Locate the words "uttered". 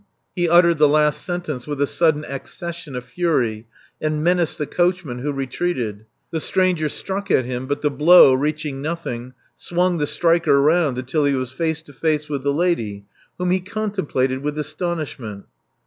0.49-0.79